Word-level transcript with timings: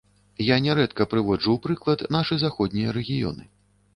Я 0.45 0.55
нярэдка 0.67 1.05
прыводжу 1.11 1.49
ў 1.53 1.57
прыклад 1.67 2.03
нашы 2.17 2.37
заходнія 2.45 2.95
рэгіёны. 2.97 3.43